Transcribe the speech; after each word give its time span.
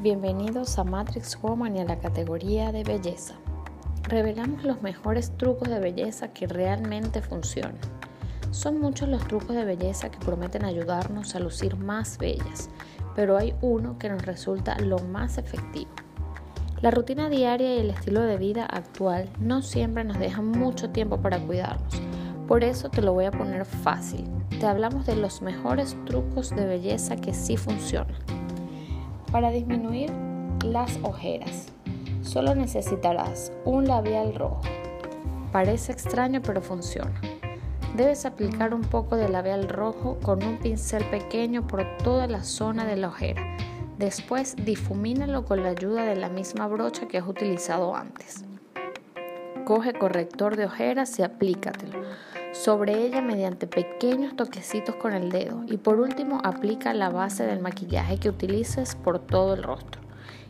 Bienvenidos 0.00 0.78
a 0.78 0.84
Matrix 0.84 1.36
Woman 1.42 1.76
y 1.76 1.80
a 1.80 1.84
la 1.84 1.98
categoría 1.98 2.70
de 2.70 2.84
belleza. 2.84 3.34
Revelamos 4.04 4.62
los 4.62 4.80
mejores 4.80 5.36
trucos 5.36 5.68
de 5.68 5.80
belleza 5.80 6.28
que 6.28 6.46
realmente 6.46 7.20
funcionan. 7.20 7.74
Son 8.52 8.80
muchos 8.80 9.08
los 9.08 9.26
trucos 9.26 9.56
de 9.56 9.64
belleza 9.64 10.08
que 10.08 10.20
prometen 10.20 10.64
ayudarnos 10.64 11.34
a 11.34 11.40
lucir 11.40 11.76
más 11.76 12.16
bellas, 12.16 12.70
pero 13.16 13.36
hay 13.36 13.56
uno 13.60 13.98
que 13.98 14.08
nos 14.08 14.24
resulta 14.24 14.78
lo 14.78 15.00
más 15.00 15.36
efectivo. 15.36 15.90
La 16.80 16.92
rutina 16.92 17.28
diaria 17.28 17.74
y 17.74 17.80
el 17.80 17.90
estilo 17.90 18.20
de 18.20 18.36
vida 18.36 18.66
actual 18.66 19.28
no 19.40 19.62
siempre 19.62 20.04
nos 20.04 20.20
dejan 20.20 20.46
mucho 20.46 20.90
tiempo 20.90 21.16
para 21.16 21.40
cuidarnos. 21.40 22.00
Por 22.46 22.62
eso 22.62 22.88
te 22.88 23.02
lo 23.02 23.14
voy 23.14 23.24
a 23.24 23.32
poner 23.32 23.64
fácil. 23.64 24.24
Te 24.60 24.66
hablamos 24.66 25.06
de 25.06 25.16
los 25.16 25.42
mejores 25.42 25.96
trucos 26.06 26.50
de 26.50 26.66
belleza 26.66 27.16
que 27.16 27.34
sí 27.34 27.56
funcionan. 27.56 28.14
Para 29.32 29.50
disminuir 29.50 30.10
las 30.64 30.98
ojeras, 31.02 31.66
solo 32.22 32.54
necesitarás 32.54 33.52
un 33.66 33.86
labial 33.86 34.34
rojo. 34.34 34.62
Parece 35.52 35.92
extraño 35.92 36.40
pero 36.40 36.62
funciona. 36.62 37.20
Debes 37.94 38.24
aplicar 38.24 38.72
un 38.72 38.80
poco 38.80 39.16
de 39.16 39.28
labial 39.28 39.68
rojo 39.68 40.18
con 40.22 40.42
un 40.42 40.56
pincel 40.56 41.04
pequeño 41.10 41.66
por 41.66 41.84
toda 41.98 42.26
la 42.26 42.42
zona 42.42 42.86
de 42.86 42.96
la 42.96 43.08
ojera. 43.08 43.42
Después 43.98 44.56
difumínalo 44.64 45.44
con 45.44 45.62
la 45.62 45.70
ayuda 45.70 46.04
de 46.04 46.16
la 46.16 46.30
misma 46.30 46.66
brocha 46.66 47.06
que 47.06 47.18
has 47.18 47.28
utilizado 47.28 47.94
antes. 47.94 48.46
Coge 49.66 49.92
corrector 49.92 50.56
de 50.56 50.64
ojeras 50.64 51.18
y 51.18 51.22
aplícatelo 51.22 51.98
sobre 52.52 53.04
ella 53.04 53.20
mediante 53.20 53.66
pequeños 53.66 54.36
toquecitos 54.36 54.96
con 54.96 55.12
el 55.12 55.30
dedo 55.30 55.62
y 55.66 55.76
por 55.76 56.00
último 56.00 56.40
aplica 56.44 56.94
la 56.94 57.10
base 57.10 57.44
del 57.44 57.60
maquillaje 57.60 58.18
que 58.18 58.28
utilices 58.28 58.94
por 58.94 59.18
todo 59.18 59.54
el 59.54 59.62
rostro, 59.62 60.00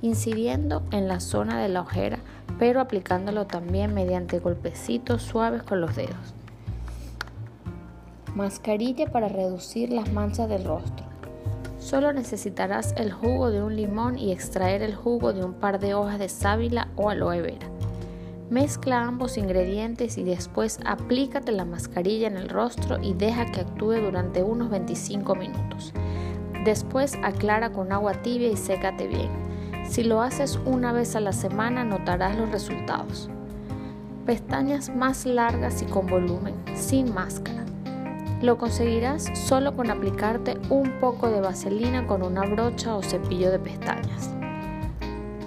incidiendo 0.00 0.82
en 0.90 1.08
la 1.08 1.20
zona 1.20 1.60
de 1.60 1.68
la 1.68 1.82
ojera 1.82 2.18
pero 2.58 2.80
aplicándolo 2.80 3.46
también 3.46 3.94
mediante 3.94 4.38
golpecitos 4.38 5.22
suaves 5.22 5.62
con 5.62 5.80
los 5.80 5.96
dedos. 5.96 6.34
Mascarilla 8.34 9.06
para 9.10 9.28
reducir 9.28 9.90
las 9.90 10.12
manchas 10.12 10.48
del 10.48 10.64
rostro. 10.64 11.06
Solo 11.78 12.12
necesitarás 12.12 12.94
el 12.96 13.12
jugo 13.12 13.50
de 13.50 13.62
un 13.62 13.76
limón 13.76 14.16
y 14.16 14.32
extraer 14.32 14.82
el 14.82 14.94
jugo 14.94 15.32
de 15.32 15.44
un 15.44 15.54
par 15.54 15.80
de 15.80 15.94
hojas 15.94 16.18
de 16.18 16.28
sábila 16.28 16.88
o 16.96 17.10
aloe 17.10 17.42
vera. 17.42 17.66
Mezcla 18.52 19.04
ambos 19.04 19.38
ingredientes 19.38 20.18
y 20.18 20.24
después 20.24 20.78
aplícate 20.84 21.52
la 21.52 21.64
mascarilla 21.64 22.26
en 22.26 22.36
el 22.36 22.50
rostro 22.50 22.98
y 23.02 23.14
deja 23.14 23.46
que 23.46 23.60
actúe 23.60 23.94
durante 23.94 24.42
unos 24.42 24.68
25 24.68 25.34
minutos. 25.36 25.94
Después 26.62 27.18
aclara 27.22 27.72
con 27.72 27.92
agua 27.92 28.12
tibia 28.12 28.50
y 28.50 28.58
sécate 28.58 29.06
bien. 29.06 29.30
Si 29.88 30.04
lo 30.04 30.20
haces 30.20 30.60
una 30.66 30.92
vez 30.92 31.16
a 31.16 31.20
la 31.20 31.32
semana 31.32 31.82
notarás 31.82 32.36
los 32.36 32.50
resultados. 32.50 33.30
Pestañas 34.26 34.94
más 34.94 35.24
largas 35.24 35.80
y 35.80 35.86
con 35.86 36.06
volumen, 36.06 36.54
sin 36.74 37.14
máscara. 37.14 37.64
Lo 38.42 38.58
conseguirás 38.58 39.30
solo 39.32 39.74
con 39.74 39.90
aplicarte 39.90 40.58
un 40.68 41.00
poco 41.00 41.30
de 41.30 41.40
vaselina 41.40 42.06
con 42.06 42.22
una 42.22 42.42
brocha 42.42 42.96
o 42.96 43.02
cepillo 43.02 43.50
de 43.50 43.60
pestañas. 43.60 44.28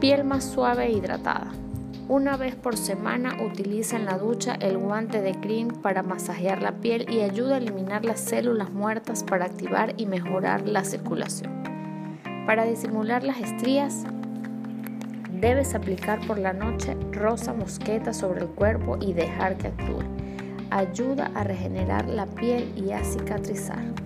Piel 0.00 0.24
más 0.24 0.42
suave 0.42 0.86
e 0.86 0.92
hidratada. 0.92 1.52
Una 2.06 2.36
vez 2.36 2.54
por 2.54 2.76
semana 2.76 3.42
utiliza 3.42 3.96
en 3.96 4.04
la 4.04 4.18
ducha 4.18 4.56
el 4.60 4.76
guante 4.76 5.22
de 5.22 5.40
cream 5.40 5.68
para 5.68 6.02
masajear 6.02 6.60
la 6.60 6.72
piel 6.72 7.06
y 7.10 7.20
ayuda 7.20 7.54
a 7.54 7.58
eliminar 7.58 8.04
las 8.04 8.20
células 8.20 8.70
muertas 8.70 9.24
para 9.24 9.46
activar 9.46 9.94
y 9.96 10.04
mejorar 10.04 10.68
la 10.68 10.84
circulación. 10.84 11.50
Para 12.46 12.66
disimular 12.66 13.24
las 13.24 13.40
estrías, 13.40 14.04
debes 15.40 15.74
aplicar 15.74 16.20
por 16.26 16.36
la 16.36 16.52
noche 16.52 16.94
rosa 17.10 17.54
mosqueta 17.54 18.12
sobre 18.12 18.42
el 18.42 18.48
cuerpo 18.48 18.98
y 19.00 19.14
dejar 19.14 19.56
que 19.56 19.68
actúe. 19.68 20.02
Ayuda 20.68 21.30
a 21.34 21.42
regenerar 21.42 22.06
la 22.06 22.26
piel 22.26 22.70
y 22.76 22.92
a 22.92 23.02
cicatrizar. 23.02 24.03